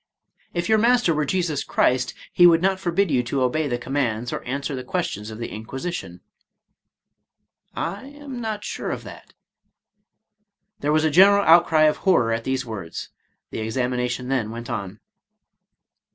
"If 0.55 0.67
your 0.67 0.79
master 0.79 1.13
were 1.13 1.25
Jesus 1.27 1.63
Christ, 1.63 2.15
he 2.33 2.47
would 2.47 2.63
not 2.63 2.79
forbid 2.79 3.11
you 3.11 3.21
to 3.21 3.43
obey 3.43 3.67
the 3.67 3.77
commands, 3.77 4.33
or 4.33 4.41
answer 4.45 4.73
the 4.75 4.83
questions 4.83 5.29
of 5.29 5.37
the 5.37 5.49
Inquisition." 5.51 6.21
—"I 7.75 8.05
am 8.07 8.41
not 8.41 8.63
sure 8.63 8.89
of 8.89 9.03
that." 9.03 9.35
There 10.79 10.91
was 10.91 11.03
a 11.03 11.11
general 11.11 11.43
outcry 11.43 11.83
of 11.83 11.97
horror 11.97 12.33
at 12.33 12.45
these 12.45 12.65
words. 12.65 13.09
The 13.51 13.59
examination 13.59 14.27
then 14.27 14.49
went 14.49 14.71
on. 14.71 14.99